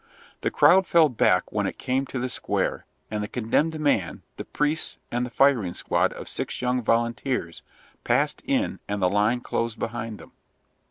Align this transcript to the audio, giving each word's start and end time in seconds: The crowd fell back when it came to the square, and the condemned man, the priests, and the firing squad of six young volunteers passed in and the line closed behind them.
The 0.41 0.49
crowd 0.49 0.87
fell 0.87 1.09
back 1.09 1.51
when 1.51 1.67
it 1.67 1.77
came 1.77 2.07
to 2.07 2.17
the 2.17 2.27
square, 2.27 2.87
and 3.11 3.21
the 3.21 3.27
condemned 3.27 3.79
man, 3.79 4.23
the 4.37 4.45
priests, 4.45 4.97
and 5.11 5.23
the 5.27 5.29
firing 5.29 5.75
squad 5.75 6.11
of 6.13 6.27
six 6.27 6.59
young 6.59 6.81
volunteers 6.81 7.61
passed 8.03 8.41
in 8.47 8.79
and 8.87 8.99
the 8.99 9.09
line 9.11 9.41
closed 9.41 9.77
behind 9.77 10.17
them. 10.17 10.31